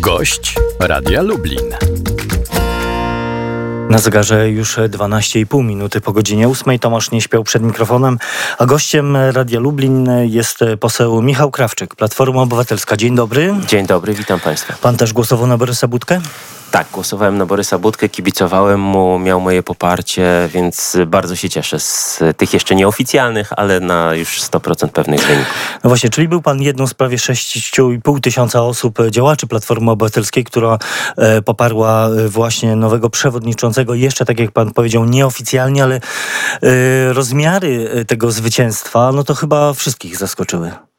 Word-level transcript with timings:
Gość 0.00 0.54
Radia 0.78 1.22
Lublin. 1.22 1.74
Na 3.90 3.98
zegarze 3.98 4.50
już 4.50 4.76
12,5 4.76 5.64
minuty 5.64 6.00
po 6.00 6.12
godzinie 6.12 6.48
8. 6.48 6.78
Tomasz 6.78 7.10
nie 7.10 7.20
śpiał 7.20 7.44
przed 7.44 7.62
mikrofonem, 7.62 8.18
a 8.58 8.66
gościem 8.66 9.16
Radia 9.16 9.60
Lublin 9.60 10.08
jest 10.22 10.58
poseł 10.80 11.22
Michał 11.22 11.50
Krawczyk, 11.50 11.94
Platforma 11.94 12.42
Obywatelska. 12.42 12.96
Dzień 12.96 13.16
dobry. 13.16 13.54
Dzień 13.66 13.86
dobry, 13.86 14.14
witam 14.14 14.40
Państwa. 14.40 14.74
Pan 14.82 14.96
też 14.96 15.12
głosował 15.12 15.46
na 15.46 15.58
Borysa 15.58 15.88
Budkę? 15.88 16.20
Tak, 16.70 16.86
głosowałem 16.92 17.38
na 17.38 17.46
Borysa 17.46 17.78
Budkę, 17.78 18.08
kibicowałem 18.08 18.80
mu, 18.80 19.18
miał 19.18 19.40
moje 19.40 19.62
poparcie, 19.62 20.48
więc 20.52 20.96
bardzo 21.06 21.36
się 21.36 21.48
cieszę 21.48 21.80
z 21.80 22.20
tych 22.36 22.52
jeszcze 22.52 22.74
nieoficjalnych, 22.74 23.52
ale 23.56 23.80
na 23.80 24.14
już 24.14 24.40
100% 24.40 24.88
pewnych 24.88 25.26
wyników. 25.26 25.54
No 25.84 25.90
właśnie, 25.90 26.10
czyli 26.10 26.28
był 26.28 26.42
pan 26.42 26.62
jedną 26.62 26.86
z 26.86 26.94
prawie 26.94 27.16
6,5 27.16 28.20
tysiąca 28.20 28.62
osób, 28.62 28.98
działaczy 29.10 29.46
Platformy 29.46 29.90
Obywatelskiej, 29.90 30.44
która 30.44 30.78
e, 31.16 31.42
poparła 31.42 32.08
e, 32.08 32.28
właśnie 32.28 32.76
nowego 32.76 33.10
przewodniczącego, 33.10 33.94
jeszcze 33.94 34.24
tak 34.24 34.40
jak 34.40 34.52
pan 34.52 34.72
powiedział, 34.72 35.04
nieoficjalnie, 35.04 35.84
ale 35.84 36.00
e, 36.62 37.12
rozmiary 37.12 37.90
e, 37.94 38.04
tego 38.04 38.30
zwycięstwa, 38.30 39.12
no 39.12 39.24
to 39.24 39.34
chyba 39.34 39.72
wszystkich 39.72 40.16
zaskoczyły. 40.16 40.89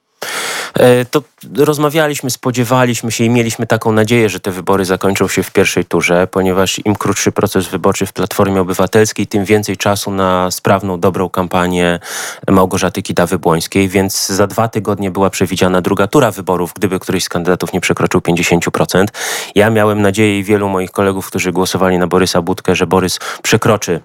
E, 0.74 1.06
to 1.06 1.24
rozmawialiśmy, 1.58 2.30
spodziewaliśmy 2.30 3.12
się 3.12 3.24
i 3.24 3.30
mieliśmy 3.30 3.68
taką 3.68 3.92
nadzieję, 3.92 4.30
że 4.30 4.40
te 4.40 4.52
wybory 4.52 4.86
zakończą 4.86 5.28
się 5.28 5.44
w 5.44 5.52
pierwszej 5.52 5.86
turze, 5.86 6.28
ponieważ 6.28 6.86
im 6.86 6.96
krótszy 6.96 7.32
proces 7.32 7.68
wyborczy 7.68 8.06
w 8.06 8.14
Platformie 8.14 8.62
Obywatelskiej, 8.62 9.28
tym 9.28 9.46
więcej 9.46 9.78
czasu 9.78 10.12
na 10.12 10.52
sprawną, 10.52 11.00
dobrą 11.00 11.30
kampanię 11.30 12.00
Małgorzaty 12.50 13.02
Kidawy-Błońskiej, 13.02 13.88
więc 13.88 14.28
za 14.28 14.48
dwa 14.48 14.68
tygodnie 14.68 15.12
była 15.12 15.30
przewidziana 15.30 15.82
druga 15.82 16.08
tura 16.08 16.32
wyborów, 16.32 16.74
gdyby 16.74 17.00
któryś 17.00 17.24
z 17.24 17.30
kandydatów 17.30 17.74
nie 17.74 17.82
przekroczył 17.82 18.20
50%. 18.20 19.06
Ja 19.56 19.70
miałem 19.70 20.02
nadzieję 20.02 20.40
i 20.40 20.44
wielu 20.44 20.70
moich 20.70 20.92
kolegów, 20.92 21.28
którzy 21.28 21.52
głosowali 21.52 21.98
na 21.98 22.08
Borysa 22.08 22.42
Budkę, 22.42 22.76
że 22.76 22.88
Borys 22.88 23.20
przekroczy 23.42 24.02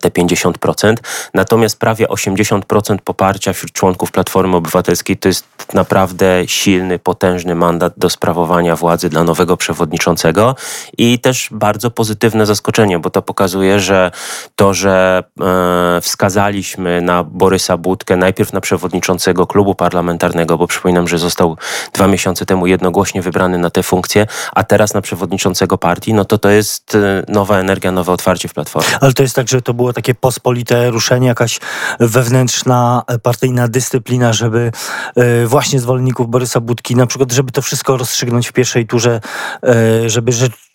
te 0.00 0.10
50%. 0.10 0.94
Natomiast 1.34 1.78
prawie 1.78 2.06
80% 2.06 2.98
poparcia 3.04 3.52
wśród 3.52 3.72
członków 3.72 4.12
Platformy 4.12 4.56
Obywatelskiej 4.56 5.16
to 5.16 5.28
jest 5.28 5.44
naprawdę 5.74 6.42
silny, 6.46 6.98
potężny 6.98 7.54
mandat 7.54 7.92
do 7.96 8.10
sprawowania 8.10 8.76
władzy 8.76 9.08
dla 9.08 9.24
nowego 9.24 9.56
przewodniczącego 9.56 10.56
i 10.98 11.18
też 11.18 11.48
bardzo 11.52 11.90
pozytywne 11.90 12.46
zaskoczenie, 12.46 12.98
bo 12.98 13.10
to 13.10 13.22
pokazuje, 13.22 13.80
że 13.80 14.10
to, 14.56 14.74
że 14.74 15.24
e, 15.40 16.00
wskazaliśmy 16.00 17.02
na 17.02 17.24
Borysa 17.24 17.76
Budkę 17.76 18.16
najpierw 18.16 18.52
na 18.52 18.60
przewodniczącego 18.60 19.46
klubu 19.46 19.74
parlamentarnego, 19.74 20.58
bo 20.58 20.66
przypominam, 20.66 21.08
że 21.08 21.18
został 21.18 21.56
dwa 21.92 22.06
miesiące 22.08 22.46
temu 22.46 22.66
jednogłośnie 22.66 23.22
wybrany 23.22 23.58
na 23.58 23.70
tę 23.70 23.82
funkcję, 23.82 24.26
a 24.52 24.64
teraz 24.64 24.94
na 24.94 25.00
przewodniczącego 25.00 25.78
partii, 25.78 26.14
no 26.14 26.24
to 26.24 26.38
to 26.38 26.50
jest 26.50 26.94
e, 26.94 27.24
nowa 27.28 27.58
energia, 27.58 27.92
nowe 27.92 28.12
otwarcie 28.12 28.48
w 28.48 28.54
Platformie. 28.54 28.98
Ale 29.00 29.12
to 29.12 29.22
jest 29.22 29.36
tak, 29.36 29.48
że 29.48 29.57
że 29.58 29.62
to 29.62 29.74
było 29.74 29.92
takie 29.92 30.14
pospolite 30.14 30.90
ruszenie, 30.90 31.26
jakaś 31.26 31.60
wewnętrzna 32.00 33.02
partyjna 33.22 33.68
dyscyplina, 33.68 34.32
żeby 34.32 34.72
e, 35.16 35.46
właśnie 35.46 35.80
zwolenników 35.80 36.30
Borysa 36.30 36.60
Budki, 36.60 36.96
na 36.96 37.06
przykład, 37.06 37.32
żeby 37.32 37.52
to 37.52 37.62
wszystko 37.62 37.96
rozstrzygnąć 37.96 38.48
w 38.48 38.52
pierwszej 38.52 38.86
turze, 38.86 39.20
e, 39.62 40.10
żeby 40.10 40.32
rzeczywiście 40.32 40.67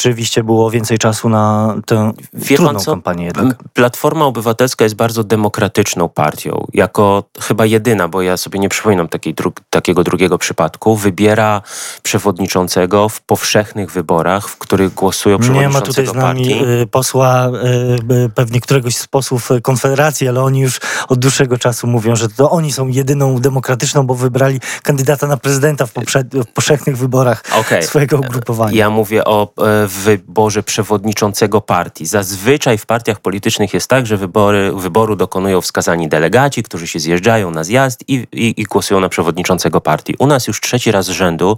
było 0.43 0.71
więcej 0.71 0.97
czasu 0.97 1.29
na 1.29 1.75
tę 1.85 2.11
Wie 2.33 2.57
trudną 2.57 2.79
co? 2.79 2.91
kampanię. 2.91 3.25
Jednak. 3.25 3.63
Platforma 3.73 4.25
Obywatelska 4.25 4.83
jest 4.83 4.95
bardzo 4.95 5.23
demokratyczną 5.23 6.09
partią. 6.09 6.67
Jako 6.73 7.23
chyba 7.41 7.65
jedyna, 7.65 8.07
bo 8.07 8.21
ja 8.21 8.37
sobie 8.37 8.59
nie 8.59 8.69
przypominam 8.69 9.07
takiej 9.07 9.33
dru 9.33 9.53
takiego 9.69 10.03
drugiego 10.03 10.37
przypadku, 10.37 10.95
wybiera 10.95 11.61
przewodniczącego 12.01 13.09
w 13.09 13.21
powszechnych 13.21 13.91
wyborach, 13.91 14.49
w 14.49 14.57
których 14.57 14.93
głosują 14.93 15.39
przewodniczącego 15.39 15.79
Nie 15.79 15.79
ma 15.79 15.85
tutaj 15.85 16.07
z 16.07 16.13
nami 16.13 16.49
partii. 16.49 16.81
E, 16.81 16.87
posła 16.87 17.51
pewnie, 18.35 18.61
który 18.61 18.73
któregoś 18.73 18.97
z 18.97 19.07
posłów 19.07 19.51
e, 19.51 19.61
Konfederacji, 19.61 20.27
ale 20.27 20.41
oni 20.41 20.59
już 20.59 20.79
od 21.09 21.19
dłuższego 21.19 21.57
czasu 21.57 21.87
mówią, 21.87 22.15
że 22.15 22.29
to 22.29 22.51
oni 22.51 22.71
są 22.71 22.87
jedyną 22.87 23.39
demokratyczną, 23.39 24.03
bo 24.03 24.15
wybrali 24.15 24.59
kandydata 24.83 25.27
na 25.27 25.37
prezydenta 25.37 25.85
w, 25.85 25.91
w 26.33 26.47
powszechnych 26.53 26.97
wyborach 26.97 27.43
okay. 27.59 27.83
swojego 27.83 28.17
ugrupowania. 28.17 28.77
Ja 28.77 28.89
mówię 28.89 29.25
o 29.25 29.53
e, 29.97 29.99
wyborze 29.99 30.63
przewodniczącego 30.63 31.61
partii. 31.61 32.05
Zazwyczaj 32.05 32.77
w 32.77 32.85
partiach 32.85 33.19
politycznych 33.19 33.73
jest 33.73 33.87
tak, 33.87 34.05
że 34.05 34.17
wybory, 34.17 34.71
wyboru 34.75 35.15
dokonują 35.15 35.61
wskazani 35.61 36.07
delegaci, 36.09 36.63
którzy 36.63 36.87
się 36.87 36.99
zjeżdżają 36.99 37.51
na 37.51 37.63
zjazd 37.63 38.03
i, 38.07 38.27
i, 38.31 38.61
i 38.61 38.63
głosują 38.63 38.99
na 38.99 39.09
przewodniczącego 39.09 39.81
partii. 39.81 40.15
U 40.19 40.27
nas 40.27 40.47
już 40.47 40.61
trzeci 40.61 40.91
raz 40.91 41.05
z 41.05 41.09
rzędu 41.09 41.57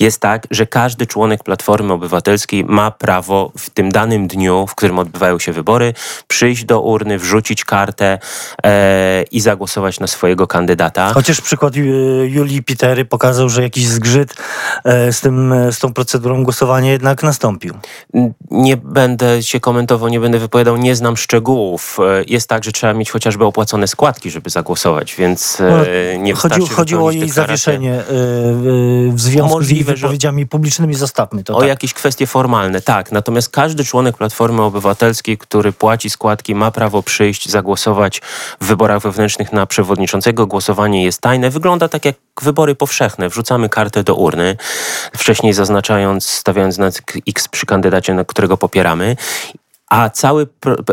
jest 0.00 0.20
tak, 0.20 0.46
że 0.50 0.66
każdy 0.66 1.06
członek 1.06 1.44
Platformy 1.44 1.92
Obywatelskiej 1.92 2.64
ma 2.64 2.90
prawo 2.90 3.52
w 3.58 3.70
tym 3.70 3.92
danym 3.92 4.26
dniu, 4.28 4.66
w 4.66 4.74
którym 4.74 4.98
odbywają 4.98 5.38
się 5.38 5.52
wybory, 5.52 5.94
przyjść 6.28 6.64
do 6.64 6.80
urny, 6.80 7.18
wrzucić 7.18 7.64
kartę 7.64 8.18
e, 8.64 9.22
i 9.22 9.40
zagłosować 9.40 10.00
na 10.00 10.06
swojego 10.06 10.46
kandydata. 10.46 11.12
Chociaż 11.14 11.40
przykład 11.40 11.74
Julii 12.26 12.62
Pitery 12.62 13.04
pokazał, 13.04 13.48
że 13.48 13.62
jakiś 13.62 13.86
zgrzyt 13.86 14.34
e, 14.84 15.12
z, 15.12 15.20
tym, 15.20 15.52
e, 15.52 15.72
z 15.72 15.78
tą 15.78 15.92
procedurą 15.92 16.44
głosowania 16.44 16.92
jednak 16.92 17.22
nastąpił. 17.64 17.74
Nie 18.50 18.76
będę 18.76 19.42
się 19.42 19.60
komentował, 19.60 20.08
nie 20.08 20.20
będę 20.20 20.38
wypowiadał, 20.38 20.76
nie 20.76 20.96
znam 20.96 21.16
szczegółów. 21.16 21.98
E, 22.00 22.24
jest 22.26 22.48
tak, 22.48 22.64
że 22.64 22.72
trzeba 22.72 22.94
mieć 22.94 23.10
chociażby 23.10 23.44
opłacone 23.44 23.88
składki, 23.88 24.30
żeby 24.30 24.50
zagłosować, 24.50 25.14
więc 25.14 25.60
e, 25.60 25.70
no, 25.70 26.22
nie 26.22 26.34
chodzi, 26.34 26.68
Chodziło 26.68 27.06
o 27.06 27.10
jej 27.10 27.30
zawieszenie 27.30 27.94
e, 27.94 28.04
w 29.12 29.20
związku 29.20 29.54
Możliwe, 29.54 29.96
z 29.96 30.00
wypowiedziami 30.00 30.46
publicznymi. 30.46 30.94
Zostawmy 30.94 31.44
to. 31.44 31.56
O 31.56 31.60
tak. 31.60 31.68
jakieś 31.68 31.94
kwestie 31.94 32.26
formalne, 32.26 32.80
tak. 32.80 33.12
Natomiast 33.12 33.48
każdy 33.48 33.84
członek 33.84 34.16
Platformy 34.16 34.62
Obywatelskiej, 34.62 35.38
który 35.38 35.72
płaci 35.72 36.10
składki 36.10 36.28
składki 36.28 36.54
ma 36.54 36.70
prawo 36.70 37.02
przyjść, 37.02 37.48
zagłosować 37.48 38.20
w 38.60 38.66
wyborach 38.66 39.02
wewnętrznych 39.02 39.52
na 39.52 39.66
przewodniczącego. 39.66 40.46
Głosowanie 40.46 41.04
jest 41.04 41.20
tajne. 41.20 41.50
Wygląda 41.50 41.88
tak 41.88 42.04
jak 42.04 42.14
wybory 42.42 42.74
powszechne. 42.74 43.28
Wrzucamy 43.28 43.68
kartę 43.68 44.02
do 44.02 44.14
urny, 44.14 44.56
wcześniej 45.16 45.52
zaznaczając, 45.52 46.30
stawiając 46.30 46.74
znak 46.74 46.92
X 47.38 47.48
przy 47.48 47.66
kandydacie, 47.66 48.24
którego 48.26 48.56
popieramy 48.56 49.16
a 49.90 50.10
całe 50.10 50.46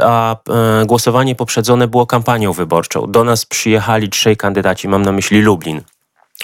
a, 0.03 0.35
e, 0.81 0.85
głosowanie 0.85 1.35
poprzedzone 1.35 1.87
było 1.87 2.05
kampanią 2.05 2.53
wyborczą. 2.53 3.11
Do 3.11 3.23
nas 3.23 3.45
przyjechali 3.45 4.09
trzej 4.09 4.37
kandydaci, 4.37 4.87
mam 4.87 5.01
na 5.01 5.11
myśli 5.11 5.41
Lublin. 5.41 5.81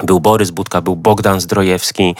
Był 0.03 0.19
Borys 0.19 0.52
Budka, 0.52 0.81
był 0.81 0.96
Bogdan 0.96 1.41
Zdrojewski 1.41 2.16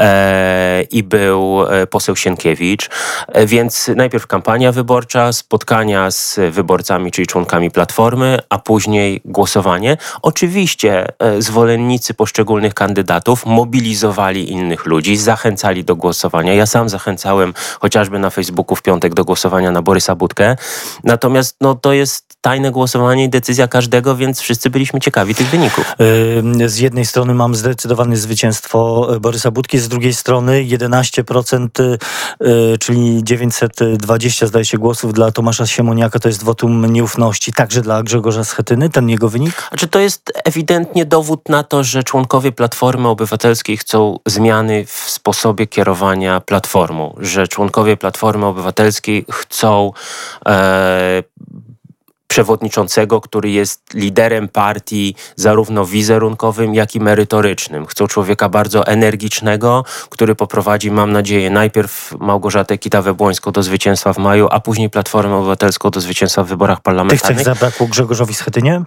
e, 0.00 0.82
i 0.82 1.02
był 1.02 1.64
e, 1.70 1.86
poseł 1.86 2.16
Sienkiewicz. 2.16 2.90
E, 3.28 3.46
więc 3.46 3.90
najpierw 3.96 4.26
kampania 4.26 4.72
wyborcza, 4.72 5.32
spotkania 5.32 6.10
z 6.10 6.40
wyborcami, 6.50 7.10
czyli 7.10 7.26
członkami 7.26 7.70
Platformy, 7.70 8.38
a 8.48 8.58
później 8.58 9.20
głosowanie. 9.24 9.96
Oczywiście 10.22 11.06
e, 11.18 11.42
zwolennicy 11.42 12.14
poszczególnych 12.14 12.74
kandydatów 12.74 13.46
mobilizowali 13.46 14.50
innych 14.50 14.86
ludzi, 14.86 15.16
zachęcali 15.16 15.84
do 15.84 15.96
głosowania. 15.96 16.54
Ja 16.54 16.66
sam 16.66 16.88
zachęcałem 16.88 17.54
chociażby 17.80 18.18
na 18.18 18.30
Facebooku 18.30 18.76
w 18.76 18.82
piątek 18.82 19.14
do 19.14 19.24
głosowania 19.24 19.70
na 19.70 19.82
Borysa 19.82 20.14
Budkę. 20.14 20.56
Natomiast 21.04 21.56
no, 21.60 21.74
to 21.74 21.92
jest 21.92 22.29
tajne 22.40 22.70
głosowanie 22.70 23.24
i 23.24 23.28
decyzja 23.28 23.68
każdego, 23.68 24.16
więc 24.16 24.40
wszyscy 24.40 24.70
byliśmy 24.70 25.00
ciekawi 25.00 25.34
tych 25.34 25.46
wyników. 25.46 25.94
Z 26.66 26.78
jednej 26.78 27.06
strony 27.06 27.34
mam 27.34 27.54
zdecydowane 27.54 28.16
zwycięstwo 28.16 29.08
e, 29.14 29.20
Borysa 29.20 29.50
Budki, 29.50 29.78
z 29.78 29.88
drugiej 29.88 30.14
strony 30.14 30.64
11%, 30.64 31.68
e, 32.40 32.78
czyli 32.78 33.24
920 33.24 34.46
zdaje 34.46 34.64
się 34.64 34.78
głosów 34.78 35.12
dla 35.12 35.32
Tomasza 35.32 35.66
Siemoniaka, 35.66 36.18
to 36.18 36.28
jest 36.28 36.44
wotum 36.44 36.92
nieufności, 36.92 37.52
także 37.52 37.82
dla 37.82 38.02
Grzegorza 38.02 38.44
Schetyny, 38.44 38.90
ten 38.90 39.08
jego 39.08 39.28
wynik? 39.28 39.68
Znaczy 39.68 39.88
to 39.88 39.98
jest 39.98 40.32
ewidentnie 40.44 41.04
dowód 41.04 41.48
na 41.48 41.62
to, 41.62 41.84
że 41.84 42.02
członkowie 42.02 42.52
Platformy 42.52 43.08
Obywatelskiej 43.08 43.76
chcą 43.76 44.18
zmiany 44.26 44.84
w 44.86 44.92
sposobie 44.92 45.66
kierowania 45.66 46.40
Platformą, 46.40 47.14
że 47.18 47.48
członkowie 47.48 47.96
Platformy 47.96 48.46
Obywatelskiej 48.46 49.24
chcą 49.30 49.92
e, 50.46 51.22
przewodniczącego, 52.30 53.20
który 53.20 53.50
jest 53.50 53.94
liderem 53.94 54.48
partii 54.48 55.14
zarówno 55.36 55.86
wizerunkowym, 55.86 56.74
jak 56.74 56.94
i 56.94 57.00
merytorycznym. 57.00 57.86
Chcą 57.86 58.06
człowieka 58.06 58.48
bardzo 58.48 58.86
energicznego, 58.86 59.84
który 60.10 60.34
poprowadzi, 60.34 60.90
mam 60.90 61.12
nadzieję, 61.12 61.50
najpierw 61.50 62.14
Małgorzatę 62.20 62.76
Kitawę-Błońską 62.76 63.52
do 63.52 63.62
zwycięstwa 63.62 64.12
w 64.12 64.18
maju, 64.18 64.48
a 64.50 64.60
później 64.60 64.90
Platformę 64.90 65.36
Obywatelską 65.36 65.90
do 65.90 66.00
zwycięstwa 66.00 66.44
w 66.44 66.48
wyborach 66.48 66.80
parlamentarnych. 66.80 67.36
Tych 67.38 67.46
cech 67.46 67.54
zabrakło 67.54 67.86
Grzegorzowi 67.86 68.34
Schetynie? 68.34 68.82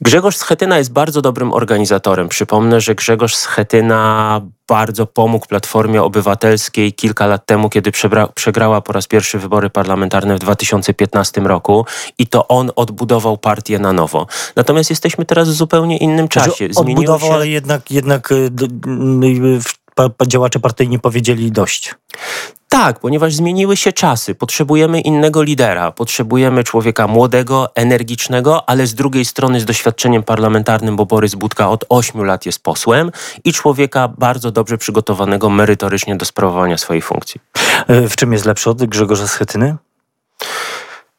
Grzegorz 0.00 0.36
Schetyna 0.36 0.78
jest 0.78 0.92
bardzo 0.92 1.22
dobrym 1.22 1.52
organizatorem. 1.52 2.28
Przypomnę, 2.28 2.80
że 2.80 2.94
Grzegorz 2.94 3.34
Schetyna 3.34 4.40
bardzo 4.68 5.06
pomógł 5.06 5.46
Platformie 5.46 6.02
Obywatelskiej 6.02 6.92
kilka 6.92 7.26
lat 7.26 7.46
temu, 7.46 7.70
kiedy 7.70 7.92
przegrała 8.34 8.80
po 8.80 8.92
raz 8.92 9.06
pierwszy 9.06 9.38
wybory 9.38 9.70
parlamentarne 9.70 10.36
w 10.36 10.38
2015 10.38 11.40
roku 11.40 11.86
i 12.18 12.26
to 12.26 12.48
on 12.48 12.70
odbudował 12.76 13.38
partię 13.38 13.78
na 13.78 13.92
nowo. 13.92 14.26
Natomiast 14.56 14.90
jesteśmy 14.90 15.24
teraz 15.24 15.48
w 15.48 15.52
zupełnie 15.52 15.96
innym 15.96 16.28
czasie. 16.28 16.68
Zmieniło 16.70 16.80
odbudował, 16.80 17.28
się... 17.28 17.34
ale 17.34 17.48
jednak, 17.48 17.90
jednak 17.90 18.32
y, 18.32 18.50
pa, 19.94 20.26
działacze 20.26 20.60
partyjni 20.60 20.98
powiedzieli 20.98 21.52
dość. 21.52 21.94
Tak, 22.72 23.00
ponieważ 23.00 23.34
zmieniły 23.34 23.76
się 23.76 23.92
czasy. 23.92 24.34
Potrzebujemy 24.34 25.00
innego 25.00 25.42
lidera. 25.42 25.92
Potrzebujemy 25.92 26.64
człowieka 26.64 27.06
młodego, 27.06 27.74
energicznego, 27.74 28.68
ale 28.68 28.86
z 28.86 28.94
drugiej 28.94 29.24
strony 29.24 29.60
z 29.60 29.64
doświadczeniem 29.64 30.22
parlamentarnym, 30.22 30.96
bo 30.96 31.06
Borys 31.06 31.34
Budka 31.34 31.70
od 31.70 31.84
8 31.88 32.24
lat 32.24 32.46
jest 32.46 32.62
posłem 32.62 33.12
i 33.44 33.52
człowieka 33.52 34.08
bardzo 34.18 34.50
dobrze 34.50 34.78
przygotowanego 34.78 35.50
merytorycznie 35.50 36.16
do 36.16 36.24
sprawowania 36.24 36.78
swojej 36.78 37.02
funkcji. 37.02 37.40
E, 37.88 38.08
w 38.08 38.16
czym 38.16 38.32
jest 38.32 38.44
lepszy 38.44 38.70
od 38.70 38.84
Grzegorza 38.84 39.28
Schetyny? 39.28 39.76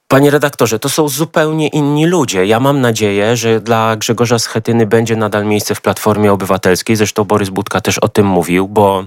Panie 0.08 0.30
redaktorze, 0.30 0.80
to 0.80 0.90
są 0.90 1.08
zupełnie 1.08 1.68
inni 1.68 2.06
ludzie. 2.06 2.46
Ja 2.46 2.60
mam 2.60 2.82
nadzieję, 2.82 3.36
że 3.36 3.60
dla 3.60 3.96
Grzegorza 3.96 4.40
Schetyny 4.40 4.86
będzie 4.86 5.16
nadal 5.16 5.46
miejsce 5.46 5.76
w 5.76 5.82
Platformie 5.82 6.32
Obywatelskiej. 6.32 6.96
Zresztą 6.96 7.24
Borys 7.24 7.50
Budka 7.50 7.82
też 7.82 7.98
o 7.98 8.08
tym 8.08 8.26
mówił, 8.26 8.68
bo 8.68 9.06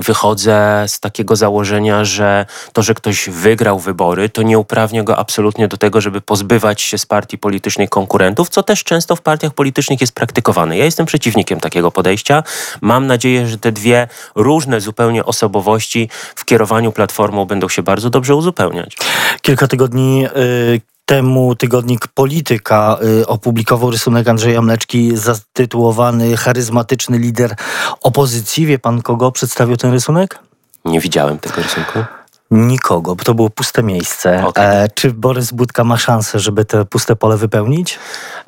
wychodzę 0.00 0.84
z 0.88 1.00
takiego 1.00 1.36
założenia, 1.36 2.04
że 2.04 2.46
to, 2.72 2.82
że 2.82 2.94
ktoś 2.94 3.28
wygrał 3.28 3.78
wybory, 3.78 4.28
to 4.28 4.42
nie 4.42 4.58
uprawnia 4.58 5.02
go 5.02 5.16
absolutnie 5.16 5.68
do 5.68 5.76
tego, 5.76 6.00
żeby 6.00 6.20
pozbywać 6.20 6.82
się 6.82 6.98
z 6.98 7.06
partii 7.06 7.38
politycznych 7.38 7.90
konkurentów, 7.90 8.48
co 8.48 8.62
też 8.62 8.84
często 8.84 9.16
w 9.16 9.22
partiach 9.22 9.54
politycznych 9.54 10.00
jest 10.00 10.12
praktykowane. 10.12 10.78
Ja 10.78 10.84
jestem 10.84 11.06
przeciwnikiem 11.06 11.60
takiego 11.60 11.90
podejścia. 11.90 12.42
Mam 12.80 13.06
nadzieję, 13.06 13.46
że 13.46 13.58
te 13.58 13.72
dwie 13.72 14.08
różne 14.34 14.80
zupełnie 14.80 15.24
osobowości 15.24 16.08
w 16.34 16.44
kierowaniu 16.44 16.92
platformą 16.92 17.44
będą 17.44 17.68
się 17.68 17.82
bardzo 17.82 18.10
dobrze 18.10 18.34
uzupełniać. 18.34 18.96
Kilka 19.42 19.68
tygodni 19.68 20.26
y, 20.26 20.89
temu 21.10 21.54
tygodnik 21.54 22.06
Polityka 22.06 22.98
y, 23.20 23.26
opublikował 23.26 23.90
rysunek 23.90 24.28
Andrzeja 24.28 24.62
Mleczki 24.62 25.16
zatytułowany 25.16 26.36
Charyzmatyczny 26.36 27.18
lider 27.18 27.54
opozycji. 28.00 28.66
Wie 28.66 28.78
pan, 28.78 29.02
kogo 29.02 29.32
przedstawił 29.32 29.76
ten 29.76 29.92
rysunek? 29.92 30.38
Nie 30.84 31.00
widziałem 31.00 31.38
tego 31.38 31.62
rysunku. 31.62 31.98
Nikogo, 32.50 33.16
bo 33.16 33.24
to 33.24 33.34
było 33.34 33.50
puste 33.50 33.82
miejsce. 33.82 34.46
Okay. 34.46 34.66
E, 34.66 34.88
czy 34.94 35.10
Borys 35.10 35.52
Budka 35.52 35.84
ma 35.84 35.96
szansę, 35.96 36.38
żeby 36.38 36.64
te 36.64 36.84
puste 36.84 37.16
pole 37.16 37.36
wypełnić? 37.36 37.98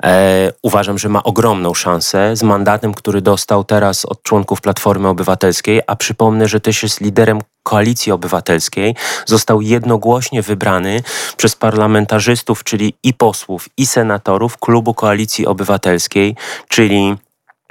E, 0.03 0.51
uważam, 0.61 0.97
że 0.97 1.09
ma 1.09 1.23
ogromną 1.23 1.73
szansę 1.73 2.35
z 2.35 2.43
mandatem, 2.43 2.93
który 2.93 3.21
dostał 3.21 3.63
teraz 3.63 4.05
od 4.05 4.23
członków 4.23 4.61
Platformy 4.61 5.07
Obywatelskiej, 5.07 5.81
a 5.87 5.95
przypomnę, 5.95 6.47
że 6.47 6.59
też 6.59 6.83
jest 6.83 7.01
liderem 7.01 7.39
Koalicji 7.63 8.11
Obywatelskiej. 8.11 8.95
Został 9.25 9.61
jednogłośnie 9.61 10.41
wybrany 10.41 11.03
przez 11.37 11.55
parlamentarzystów, 11.55 12.63
czyli 12.63 12.93
i 13.03 13.13
posłów, 13.13 13.69
i 13.77 13.85
senatorów 13.85 14.57
klubu 14.57 14.93
Koalicji 14.93 15.47
Obywatelskiej, 15.47 16.35
czyli 16.67 17.15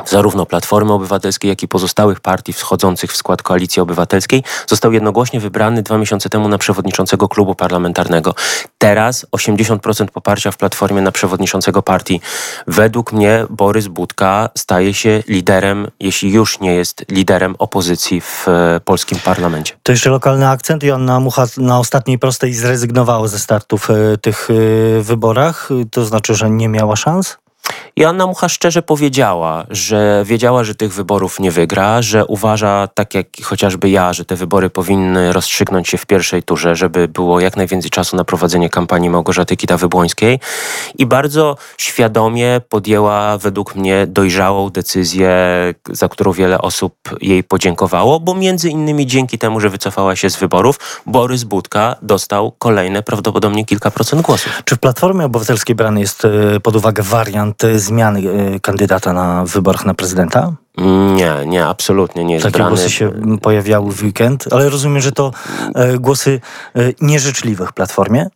zarówno 0.06 0.46
Platformy 0.46 0.92
Obywatelskiej, 0.92 1.48
jak 1.48 1.62
i 1.62 1.68
pozostałych 1.68 2.20
partii 2.20 2.52
wschodzących 2.52 3.12
w 3.12 3.16
skład 3.16 3.42
Koalicji 3.42 3.82
Obywatelskiej, 3.82 4.42
został 4.66 4.92
jednogłośnie 4.92 5.40
wybrany 5.40 5.82
dwa 5.82 5.98
miesiące 5.98 6.28
temu 6.28 6.48
na 6.48 6.58
przewodniczącego 6.58 7.28
klubu 7.28 7.54
parlamentarnego. 7.54 8.34
Teraz 8.78 9.26
80% 9.36 10.06
poparcia 10.06 10.50
w 10.50 10.56
Platformie 10.56 11.02
na 11.02 11.12
przewodniczącego 11.12 11.82
partii. 11.82 12.20
Według 12.66 13.12
mnie 13.12 13.46
Borys 13.50 13.88
Budka 13.88 14.48
staje 14.58 14.94
się 14.94 15.22
liderem, 15.28 15.88
jeśli 16.00 16.32
już 16.32 16.60
nie 16.60 16.74
jest 16.74 17.04
liderem 17.10 17.54
opozycji 17.58 18.20
w 18.20 18.48
e, 18.48 18.80
polskim 18.84 19.18
parlamencie. 19.24 19.74
To 19.82 19.92
jeszcze 19.92 20.10
lokalny 20.10 20.48
akcent. 20.48 20.82
Joanna 20.82 21.20
Mucha 21.20 21.46
na 21.56 21.78
ostatniej 21.78 22.18
prostej 22.18 22.54
zrezygnowała 22.54 23.28
ze 23.28 23.38
startów 23.38 23.86
w 23.86 23.90
e, 23.90 24.18
tych 24.18 24.48
e, 24.50 25.02
wyborach. 25.02 25.68
To 25.90 26.04
znaczy, 26.04 26.34
że 26.34 26.50
nie 26.50 26.68
miała 26.68 26.96
szans? 26.96 27.41
Joanna 27.96 28.26
Mucha 28.26 28.48
szczerze 28.48 28.82
powiedziała, 28.82 29.66
że 29.70 30.22
wiedziała, 30.26 30.64
że 30.64 30.74
tych 30.74 30.94
wyborów 30.94 31.40
nie 31.40 31.50
wygra, 31.50 32.02
że 32.02 32.26
uważa, 32.26 32.88
tak 32.94 33.14
jak 33.14 33.26
chociażby 33.42 33.90
ja, 33.90 34.12
że 34.12 34.24
te 34.24 34.36
wybory 34.36 34.70
powinny 34.70 35.32
rozstrzygnąć 35.32 35.88
się 35.88 35.98
w 35.98 36.06
pierwszej 36.06 36.42
turze, 36.42 36.76
żeby 36.76 37.08
było 37.08 37.40
jak 37.40 37.56
najwięcej 37.56 37.90
czasu 37.90 38.16
na 38.16 38.24
prowadzenie 38.24 38.70
kampanii 38.70 39.10
Małgorzaty 39.10 39.56
Kita-Wybłońskiej 39.56 40.38
i 40.98 41.06
bardzo 41.06 41.56
świadomie 41.78 42.60
podjęła 42.68 43.38
według 43.38 43.74
mnie 43.74 44.06
dojrzałą 44.06 44.70
decyzję, 44.70 45.30
za 45.90 46.08
którą 46.08 46.32
wiele 46.32 46.58
osób 46.58 46.94
jej 47.20 47.44
podziękowało, 47.44 48.20
bo 48.20 48.34
między 48.34 48.68
innymi 48.68 49.06
dzięki 49.06 49.38
temu, 49.38 49.60
że 49.60 49.70
wycofała 49.70 50.16
się 50.16 50.30
z 50.30 50.36
wyborów, 50.36 51.02
Borys 51.06 51.44
Budka 51.44 51.96
dostał 52.02 52.52
kolejne 52.58 53.02
prawdopodobnie 53.02 53.64
kilka 53.64 53.90
procent 53.90 54.22
głosów. 54.22 54.62
Czy 54.64 54.76
w 54.76 54.78
Platformie 54.78 55.24
Obywatelskiej 55.24 55.76
brany 55.76 56.00
jest 56.00 56.24
e, 56.24 56.60
pod 56.60 56.76
uwagę 56.76 57.02
wariant 57.02 57.61
e, 57.64 57.78
zmiany 57.78 58.20
e, 58.20 58.60
kandydata 58.60 59.12
na 59.12 59.44
wyborach 59.44 59.84
na 59.84 59.94
prezydenta? 59.94 60.61
Nie, 60.78 61.34
nie, 61.46 61.66
absolutnie 61.66 62.24
nie 62.24 62.34
jest 62.34 62.44
Takie 62.44 62.52
brany. 62.52 62.70
głosy 62.70 62.90
się 62.90 63.12
pojawiały 63.42 63.92
w 63.92 64.02
weekend, 64.02 64.44
ale 64.50 64.70
rozumiem, 64.70 65.00
że 65.00 65.12
to 65.12 65.32
e, 65.74 65.98
głosy 65.98 66.40
e, 66.76 66.80
nieżyczliwych 67.00 67.68
w 67.68 67.72
Platformie? 67.72 68.26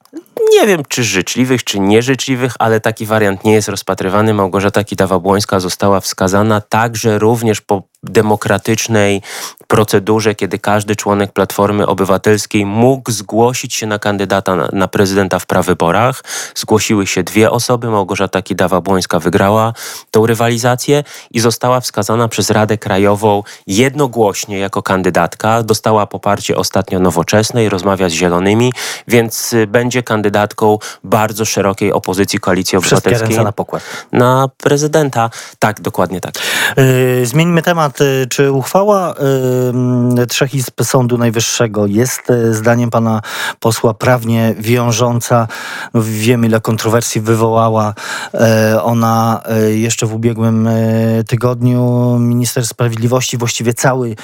Nie 0.51 0.67
wiem, 0.67 0.83
czy 0.89 1.05
życzliwych, 1.05 1.65
czy 1.65 1.81
nieżyczliwych, 1.81 2.53
ale 2.59 2.81
taki 2.81 3.07
wariant 3.07 3.45
nie 3.45 3.53
jest 3.53 3.69
rozpatrywany. 3.69 4.35
Małgorzata 4.35 4.83
Kidawa-Błońska 4.83 5.61
została 5.61 6.01
wskazana 6.01 6.61
także 6.61 7.19
również 7.19 7.61
po 7.61 7.83
demokratycznej 8.03 9.23
procedurze, 9.69 10.35
kiedy 10.35 10.59
każdy 10.59 10.97
członek 10.97 11.33
Platformy 11.33 11.87
Obywatelskiej 11.87 12.67
mógł 12.67 13.11
zgłosić 13.11 13.75
się 13.75 13.87
na 13.87 13.99
kandydata 13.99 14.57
na, 14.57 14.69
na 14.73 14.89
prezydenta 14.89 15.39
w 15.39 15.47
prawyborach. 15.47 16.25
Zgłosiły 16.55 17.07
się 17.07 17.23
dwie 17.23 17.51
osoby. 17.51 17.91
Małgorzata 17.91 18.41
Kidawa-Błońska 18.41 19.21
wygrała 19.21 19.73
tą 20.11 20.27
rywalizację 20.27 21.05
i 21.31 21.41
została 21.41 21.81
wskazana 21.81 22.26
przez 22.29 22.51
Radę 22.51 22.79
Krajową 22.79 23.43
jednogłośnie 23.67 24.59
jako 24.59 24.83
kandydatka. 24.83 25.63
Dostała 25.63 26.07
poparcie 26.07 26.57
ostatnio 26.57 26.99
nowoczesnej, 27.01 27.69
rozmawia 27.69 28.09
z 28.09 28.13
Zielonymi, 28.13 28.73
więc 29.09 29.53
y, 29.53 29.67
będzie 29.67 30.03
kandydatką 30.03 30.79
bardzo 31.05 31.45
szerokiej 31.45 31.93
opozycji 31.93 32.39
Koalicji 32.39 32.79
Obywatelskiej. 32.79 33.45
na 33.45 33.53
pokład. 33.53 33.83
Na 34.13 34.49
prezydenta. 34.57 35.31
Tak, 35.59 35.81
dokładnie 35.81 36.21
tak. 36.21 36.35
Yy, 36.77 37.27
zmieńmy 37.27 37.63
temat. 37.63 38.01
Y, 38.01 38.27
czy 38.31 38.53
uchwała 38.53 39.15
yy, 40.17 40.27
trzech 40.27 40.55
izb 40.55 40.83
Sądu 40.83 41.19
Najwyższego 41.19 41.87
jest 41.87 42.31
y, 42.31 42.55
zdaniem 42.55 42.91
pana 42.91 43.21
posła 43.61 43.95
prawnie 43.95 44.55
wiążąca? 44.59 45.49
No, 45.95 46.01
wiemy, 46.05 46.47
ile 46.47 46.61
kontrowersji 46.61 47.21
wywołała 47.21 47.95
yy, 48.35 48.83
ona 48.83 49.43
jeszcze 49.69 50.07
w 50.07 50.15
ubiegłym 50.15 50.69
tygodniu. 51.27 52.16
Minister 52.19 52.67
Sprawiedliwości, 52.67 53.37
właściwie 53.37 53.75
cały 53.75 54.17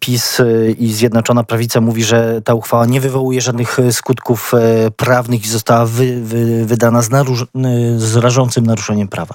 PiS 0.00 0.38
i 0.78 0.92
Zjednoczona 0.92 1.44
Prawica 1.44 1.80
mówi, 1.80 2.04
że 2.04 2.42
ta 2.44 2.54
uchwała 2.54 2.86
nie 2.86 3.00
wywołuje 3.00 3.40
żadnych 3.40 3.78
skutków 3.90 4.52
prawnych 4.96 5.44
i 5.44 5.48
została 5.48 5.86
wy, 5.86 6.20
wy, 6.20 6.66
wydana 6.66 7.02
z, 7.02 7.10
narusz- 7.10 7.46
z 7.96 8.16
rażącym 8.16 8.66
naruszeniem 8.66 9.08
prawa. 9.08 9.34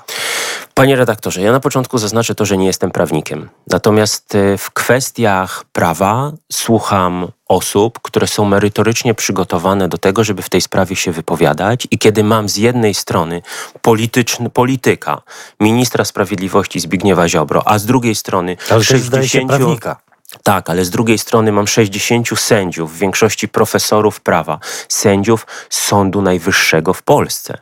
Panie 0.81 0.95
redaktorze, 0.95 1.41
ja 1.41 1.51
na 1.51 1.59
początku 1.59 1.97
zaznaczę 1.97 2.35
to, 2.35 2.45
że 2.45 2.57
nie 2.57 2.65
jestem 2.65 2.91
prawnikiem. 2.91 3.49
Natomiast 3.67 4.35
y, 4.35 4.57
w 4.57 4.71
kwestiach 4.71 5.65
prawa 5.73 6.31
słucham 6.51 7.27
osób, 7.47 7.99
które 7.99 8.27
są 8.27 8.45
merytorycznie 8.45 9.13
przygotowane 9.13 9.89
do 9.89 9.97
tego, 9.97 10.23
żeby 10.23 10.41
w 10.41 10.49
tej 10.49 10.61
sprawie 10.61 10.95
się 10.95 11.11
wypowiadać. 11.11 11.87
I 11.91 11.97
kiedy 11.97 12.23
mam 12.23 12.49
z 12.49 12.57
jednej 12.57 12.93
strony 12.93 13.41
polityczny, 13.81 14.49
polityka, 14.49 15.21
ministra 15.59 16.05
sprawiedliwości 16.05 16.79
Zbigniewa 16.79 17.29
Ziobro, 17.29 17.67
a 17.67 17.79
z 17.79 17.85
drugiej 17.85 18.15
strony 18.15 18.57
Ale 18.69 18.83
60... 18.83 19.47
prawnika. 19.47 20.10
Tak, 20.43 20.69
ale 20.69 20.85
z 20.85 20.89
drugiej 20.89 21.17
strony 21.17 21.51
mam 21.51 21.67
60 21.67 22.39
sędziów, 22.39 22.93
w 22.93 22.97
większości 22.97 23.47
profesorów 23.47 24.21
prawa, 24.21 24.59
sędziów 24.89 25.47
Sądu 25.69 26.21
Najwyższego 26.21 26.93
w 26.93 27.03
Polsce. 27.03 27.57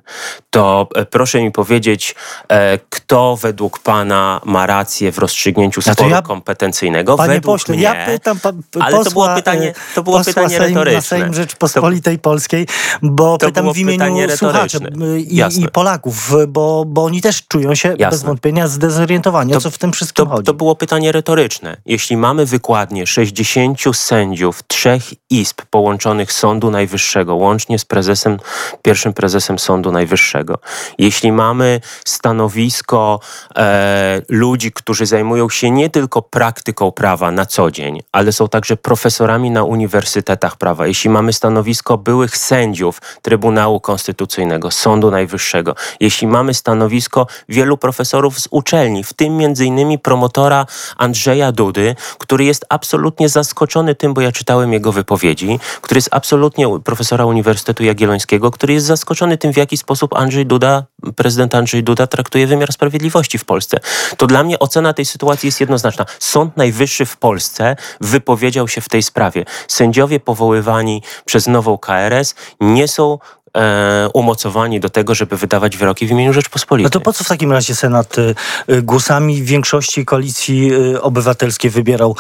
To 0.49 0.87
e, 0.95 1.05
proszę 1.05 1.41
mi 1.41 1.51
powiedzieć, 1.51 2.15
e, 2.49 2.79
kto 2.89 3.37
według 3.41 3.79
pana 3.79 4.41
ma 4.45 4.65
rację 4.65 5.11
w 5.11 5.17
rozstrzygnięciu 5.17 5.81
sporu 5.81 6.09
ja, 6.09 6.21
kompetencyjnego? 6.21 7.17
Panie 7.17 7.33
według 7.33 7.55
pośle, 7.55 7.75
mnie, 7.75 7.83
ja 7.83 8.05
pytam 8.05 8.39
ale 8.79 8.97
posła, 8.97 9.03
to 9.03 9.11
było 9.11 9.35
pytanie, 9.35 9.73
to 9.95 10.03
było 10.03 10.23
pytanie 10.23 10.49
Sejm, 10.49 10.61
retoryczne. 10.61 10.93
Na 10.93 11.01
Sejm 11.01 11.33
Rzeczpospolitej 11.33 12.15
to, 12.15 12.21
Polskiej, 12.21 12.67
bo 13.01 13.37
pytam 13.37 13.73
w 13.73 13.77
imieniu 13.77 14.37
słuchaczy 14.37 14.79
i, 15.17 15.41
i, 15.59 15.67
Polaków, 15.67 16.33
bo, 16.47 16.85
bo 16.85 17.03
oni 17.03 17.21
też 17.21 17.47
czują 17.47 17.75
się 17.75 17.89
Jasne. 17.89 18.09
bez 18.09 18.23
wątpienia 18.23 18.67
zdezorientowani. 18.67 19.55
O 19.55 19.61
co 19.61 19.71
w 19.71 19.77
tym 19.77 19.91
wszystkim 19.91 20.25
to, 20.25 20.31
chodzi? 20.31 20.45
To 20.45 20.53
było 20.53 20.75
pytanie 20.75 21.11
retoryczne. 21.11 21.77
Jeśli 21.85 22.17
mamy 22.17 22.45
wykładać 22.45 22.58
dokładnie 22.59 23.07
60 23.07 23.79
sędziów 23.93 24.63
trzech 24.67 25.03
izb 25.29 25.61
połączonych 25.69 26.33
Sądu 26.33 26.71
Najwyższego, 26.71 27.35
łącznie 27.35 27.79
z 27.79 27.85
prezesem, 27.85 28.37
pierwszym 28.81 29.13
prezesem 29.13 29.59
Sądu 29.59 29.91
Najwyższego. 29.91 30.59
Jeśli 30.97 31.31
mamy 31.31 31.81
stanowisko 32.05 33.19
e, 33.55 34.21
ludzi, 34.29 34.71
którzy 34.71 35.05
zajmują 35.05 35.49
się 35.49 35.71
nie 35.71 35.89
tylko 35.89 36.21
praktyką 36.21 36.91
prawa 36.91 37.31
na 37.31 37.45
co 37.45 37.71
dzień, 37.71 37.99
ale 38.11 38.31
są 38.31 38.47
także 38.47 38.77
profesorami 38.77 39.51
na 39.51 39.63
uniwersytetach 39.63 40.57
prawa, 40.57 40.87
jeśli 40.87 41.09
mamy 41.09 41.33
stanowisko 41.33 41.97
byłych 41.97 42.37
sędziów 42.37 43.01
Trybunału 43.21 43.79
Konstytucyjnego, 43.79 44.71
Sądu 44.71 45.11
Najwyższego, 45.11 45.75
jeśli 45.99 46.27
mamy 46.27 46.53
stanowisko 46.53 47.27
wielu 47.49 47.77
profesorów 47.77 48.39
z 48.39 48.47
uczelni, 48.51 49.03
w 49.03 49.13
tym 49.13 49.37
między 49.37 49.65
innymi 49.65 49.99
promotora 49.99 50.65
Andrzeja 50.97 51.51
Dudy, 51.51 51.95
który 52.17 52.45
jest 52.49 52.65
absolutnie 52.69 53.29
zaskoczony 53.29 53.95
tym, 53.95 54.13
bo 54.13 54.21
ja 54.21 54.31
czytałem 54.31 54.73
jego 54.73 54.91
wypowiedzi, 54.91 55.59
który 55.81 55.97
jest 55.97 56.09
absolutnie 56.11 56.67
profesora 56.83 57.25
Uniwersytetu 57.25 57.83
Jagiellońskiego, 57.83 58.51
który 58.51 58.73
jest 58.73 58.85
zaskoczony 58.85 59.37
tym, 59.37 59.53
w 59.53 59.57
jaki 59.57 59.77
sposób 59.77 60.13
Andrzej 60.13 60.45
Duda, 60.45 60.83
prezydent 61.15 61.55
Andrzej 61.55 61.83
Duda 61.83 62.07
traktuje 62.07 62.47
wymiar 62.47 62.73
sprawiedliwości 62.73 63.37
w 63.37 63.45
Polsce. 63.45 63.79
To 64.17 64.27
dla 64.27 64.43
mnie 64.43 64.59
ocena 64.59 64.93
tej 64.93 65.05
sytuacji 65.05 65.47
jest 65.47 65.59
jednoznaczna. 65.59 66.05
Sąd 66.19 66.57
Najwyższy 66.57 67.05
w 67.05 67.17
Polsce 67.17 67.75
wypowiedział 68.01 68.67
się 68.67 68.81
w 68.81 68.89
tej 68.89 69.03
sprawie. 69.03 69.45
Sędziowie 69.67 70.19
powoływani 70.19 71.03
przez 71.25 71.47
nową 71.47 71.77
KRS 71.77 72.35
nie 72.61 72.87
są 72.87 73.19
e, 73.57 74.09
umocowani 74.13 74.79
do 74.79 74.89
tego, 74.89 75.15
żeby 75.15 75.37
wydawać 75.37 75.77
wyroki 75.77 76.07
w 76.07 76.11
imieniu 76.11 76.33
Rzeczpospolitej. 76.33 76.83
No 76.83 76.89
to 76.89 77.01
po 77.01 77.13
co 77.13 77.23
w 77.23 77.27
takim 77.27 77.51
razie 77.51 77.75
Senat 77.75 78.17
y, 78.17 78.35
y, 78.69 78.81
głosami 78.81 79.43
większości 79.43 80.05
koalicji 80.05 80.73
y, 80.73 81.01
obywatelskiej 81.01 81.71
wybierał 81.71 82.15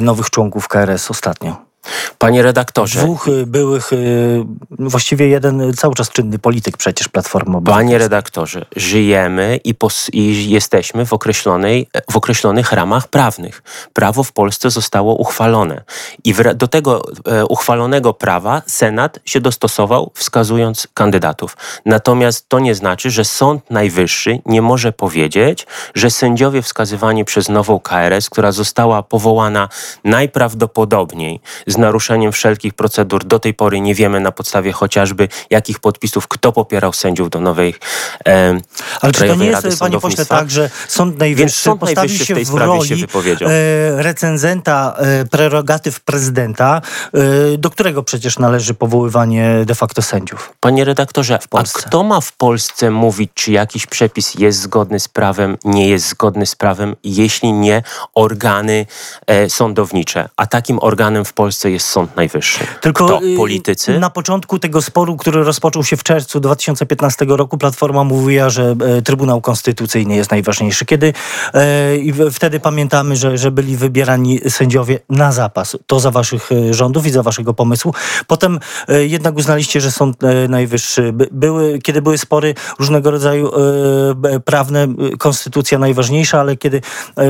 nowych 0.00 0.30
członków 0.30 0.68
KRS 0.68 1.10
ostatnio? 1.10 1.67
Panie 2.18 2.42
redaktorze. 2.42 3.00
Dwóch 3.00 3.28
y, 3.28 3.46
byłych, 3.46 3.92
y, 3.92 4.44
właściwie 4.70 5.28
jeden 5.28 5.72
cały 5.74 5.94
czas 5.94 6.10
czynny 6.10 6.38
polityk 6.38 6.76
przecież 6.76 7.08
Platformy 7.08 7.56
Obywatelskiej. 7.56 7.86
Panie 7.86 7.98
redaktorze, 7.98 8.66
żyjemy 8.76 9.60
i, 9.64 9.74
pos, 9.74 10.08
i 10.12 10.50
jesteśmy 10.50 11.06
w, 11.06 11.12
określonej, 11.12 11.88
w 12.10 12.16
określonych 12.16 12.72
ramach 12.72 13.08
prawnych. 13.08 13.62
Prawo 13.92 14.22
w 14.22 14.32
Polsce 14.32 14.70
zostało 14.70 15.14
uchwalone 15.14 15.82
i 16.24 16.34
w, 16.34 16.54
do 16.54 16.68
tego 16.68 17.02
e, 17.26 17.46
uchwalonego 17.46 18.14
prawa 18.14 18.62
Senat 18.66 19.18
się 19.24 19.40
dostosował, 19.40 20.10
wskazując 20.14 20.88
kandydatów. 20.94 21.56
Natomiast 21.84 22.48
to 22.48 22.58
nie 22.58 22.74
znaczy, 22.74 23.10
że 23.10 23.24
Sąd 23.24 23.70
Najwyższy 23.70 24.38
nie 24.46 24.62
może 24.62 24.92
powiedzieć, 24.92 25.66
że 25.94 26.10
sędziowie 26.10 26.62
wskazywani 26.62 27.24
przez 27.24 27.48
nową 27.48 27.80
KRS, 27.80 28.30
która 28.30 28.52
została 28.52 29.02
powołana 29.02 29.68
najprawdopodobniej 30.04 31.40
z 31.68 31.78
naruszeniem 31.78 32.32
wszelkich 32.32 32.74
procedur. 32.74 33.24
Do 33.24 33.38
tej 33.38 33.54
pory 33.54 33.80
nie 33.80 33.94
wiemy 33.94 34.20
na 34.20 34.32
podstawie 34.32 34.72
chociażby 34.72 35.28
jakich 35.50 35.80
podpisów, 35.80 36.28
kto 36.28 36.52
popierał 36.52 36.92
sędziów 36.92 37.30
do 37.30 37.40
nowej 37.40 37.74
e, 38.26 38.60
Ale 39.00 39.12
czy 39.12 39.28
to 39.28 39.34
nie 39.34 39.52
Rady 39.52 39.68
jest, 39.68 39.80
panie 39.80 40.00
pośle, 40.00 40.26
tak, 40.26 40.50
że 40.50 40.70
Sąd 40.88 41.18
Najwyższy 41.18 41.62
Sąd 41.62 41.80
postawił 41.80 42.08
Najwyższy 42.08 42.24
w 42.24 42.26
się 42.26 42.34
tej 42.34 42.44
w 42.44 42.48
się 42.48 42.58
roli 42.58 42.94
wypowiedział. 42.94 43.48
e, 43.48 43.52
recenzenta 44.02 44.96
e, 44.98 45.24
prerogatyw 45.24 46.00
prezydenta, 46.00 46.80
e, 47.14 47.58
do 47.58 47.70
którego 47.70 48.02
przecież 48.02 48.38
należy 48.38 48.74
powoływanie 48.74 49.62
de 49.66 49.74
facto 49.74 50.02
sędziów? 50.02 50.52
Panie 50.60 50.84
redaktorze, 50.84 51.38
a 51.44 51.48
Polsce. 51.48 51.82
kto 51.82 52.02
ma 52.02 52.20
w 52.20 52.32
Polsce 52.32 52.90
mówić, 52.90 53.30
czy 53.34 53.52
jakiś 53.52 53.86
przepis 53.86 54.34
jest 54.34 54.60
zgodny 54.60 55.00
z 55.00 55.08
prawem, 55.08 55.58
nie 55.64 55.88
jest 55.88 56.08
zgodny 56.08 56.46
z 56.46 56.54
prawem, 56.54 56.96
jeśli 57.04 57.52
nie 57.52 57.82
organy 58.14 58.86
e, 59.26 59.50
sądownicze? 59.50 60.28
A 60.36 60.46
takim 60.46 60.78
organem 60.78 61.24
w 61.24 61.32
Polsce 61.32 61.57
jest 61.64 61.86
Sąd 61.86 62.16
Najwyższy. 62.16 62.58
Tylko 62.80 63.08
to 63.08 63.22
y, 63.22 63.36
politycy. 63.36 63.98
Na 63.98 64.10
początku 64.10 64.58
tego 64.58 64.82
sporu, 64.82 65.16
który 65.16 65.44
rozpoczął 65.44 65.84
się 65.84 65.96
w 65.96 66.02
czerwcu 66.02 66.40
2015 66.40 67.26
roku, 67.28 67.58
Platforma 67.58 68.04
mówiła, 68.04 68.50
że 68.50 68.76
e, 68.98 69.02
Trybunał 69.02 69.40
Konstytucyjny 69.40 70.16
jest 70.16 70.30
najważniejszy. 70.30 70.84
Kiedy 70.84 71.12
e, 71.54 71.96
i 71.96 72.12
wtedy 72.32 72.60
pamiętamy, 72.60 73.16
że, 73.16 73.38
że 73.38 73.50
byli 73.50 73.76
wybierani 73.76 74.40
sędziowie 74.48 74.98
na 75.08 75.32
zapas. 75.32 75.76
To 75.86 76.00
za 76.00 76.10
waszych 76.10 76.52
e, 76.52 76.74
rządów 76.74 77.06
i 77.06 77.10
za 77.10 77.22
waszego 77.22 77.54
pomysłu. 77.54 77.94
Potem 78.26 78.58
jednak 78.88 79.36
uznaliście, 79.36 79.80
że 79.80 79.92
Sąd 79.92 80.16
Najwyższy 80.48 81.12
by, 81.12 81.28
były, 81.32 81.78
kiedy 81.78 82.02
były 82.02 82.18
spory 82.18 82.54
różnego 82.78 83.10
rodzaju 83.10 83.50
prawne, 84.44 84.88
konstytucja 85.18 85.78
najważniejsza, 85.78 86.40
ale 86.40 86.56
kiedy 86.56 86.80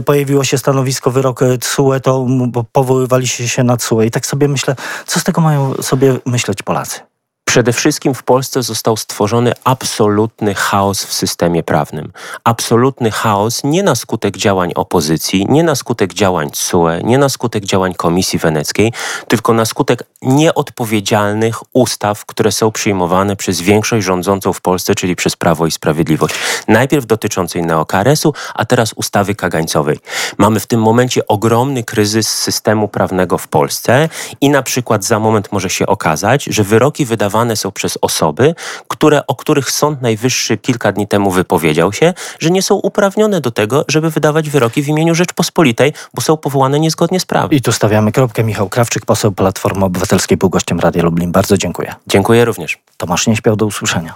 pojawiło 0.04 0.44
się 0.44 0.58
stanowisko 0.58 1.10
wyrok 1.10 1.40
TSUE, 1.60 2.00
to 2.02 2.26
powoływaliście 2.72 3.48
się 3.48 3.64
na 3.64 3.76
TSUE. 3.76 4.02
I 4.02 4.10
tak 4.18 4.26
sobie 4.26 4.48
myślę, 4.48 4.76
co 5.06 5.20
z 5.20 5.24
tego 5.24 5.40
mają 5.40 5.74
sobie 5.74 6.16
myśleć 6.26 6.62
Polacy? 6.62 7.07
Przede 7.48 7.72
wszystkim 7.72 8.14
w 8.14 8.22
Polsce 8.22 8.62
został 8.62 8.96
stworzony 8.96 9.52
absolutny 9.64 10.54
chaos 10.54 11.04
w 11.04 11.12
systemie 11.12 11.62
prawnym. 11.62 12.12
Absolutny 12.44 13.10
chaos 13.10 13.64
nie 13.64 13.82
na 13.82 13.94
skutek 13.94 14.36
działań 14.36 14.72
opozycji, 14.74 15.46
nie 15.48 15.62
na 15.62 15.74
skutek 15.74 16.14
działań 16.14 16.50
CUE, 16.50 17.02
nie 17.04 17.18
na 17.18 17.28
skutek 17.28 17.64
działań 17.64 17.94
Komisji 17.94 18.38
Weneckiej, 18.38 18.92
tylko 19.28 19.52
na 19.52 19.64
skutek 19.64 20.02
nieodpowiedzialnych 20.22 21.56
ustaw, 21.72 22.26
które 22.26 22.52
są 22.52 22.72
przyjmowane 22.72 23.36
przez 23.36 23.60
większość 23.60 24.06
rządzącą 24.06 24.52
w 24.52 24.60
Polsce, 24.60 24.94
czyli 24.94 25.16
przez 25.16 25.36
Prawo 25.36 25.66
i 25.66 25.70
Sprawiedliwość. 25.70 26.34
Najpierw 26.68 27.06
dotyczącej 27.06 27.62
neokaresu, 27.62 28.34
a 28.54 28.64
teraz 28.64 28.92
ustawy 28.92 29.34
kagańcowej. 29.34 29.98
Mamy 30.38 30.60
w 30.60 30.66
tym 30.66 30.80
momencie 30.82 31.26
ogromny 31.26 31.84
kryzys 31.84 32.28
systemu 32.28 32.88
prawnego 32.88 33.38
w 33.38 33.48
Polsce 33.48 34.08
i 34.40 34.50
na 34.50 34.62
przykład 34.62 35.04
za 35.04 35.18
moment 35.18 35.52
może 35.52 35.70
się 35.70 35.86
okazać, 35.86 36.44
że 36.44 36.64
wyroki 36.64 37.04
wydawane 37.04 37.37
są 37.56 37.72
przez 37.72 37.98
osoby, 38.00 38.54
które, 38.88 39.26
o 39.26 39.34
których 39.34 39.70
Sąd 39.70 40.02
Najwyższy 40.02 40.56
kilka 40.56 40.92
dni 40.92 41.08
temu 41.08 41.30
wypowiedział 41.30 41.92
się, 41.92 42.14
że 42.38 42.50
nie 42.50 42.62
są 42.62 42.74
uprawnione 42.74 43.40
do 43.40 43.50
tego, 43.50 43.84
żeby 43.88 44.10
wydawać 44.10 44.50
wyroki 44.50 44.82
w 44.82 44.88
imieniu 44.88 45.14
Rzeczpospolitej, 45.14 45.92
bo 46.14 46.22
są 46.22 46.36
powołane 46.36 46.80
niezgodnie 46.80 47.20
z 47.20 47.26
prawem. 47.26 47.50
I 47.50 47.60
tu 47.60 47.72
stawiamy 47.72 48.12
kropkę. 48.12 48.44
Michał 48.44 48.68
Krawczyk, 48.68 49.06
poseł 49.06 49.32
Platformy 49.32 49.84
Obywatelskiej, 49.84 50.36
był 50.36 50.50
gościem 50.50 50.80
Radia 50.80 51.02
Lublin. 51.02 51.32
Bardzo 51.32 51.56
dziękuję. 51.56 51.94
Dziękuję 52.06 52.44
również. 52.44 52.78
Tomasz 52.96 53.26
nie 53.26 53.36
śpiał 53.36 53.56
do 53.56 53.66
usłyszenia. 53.66 54.14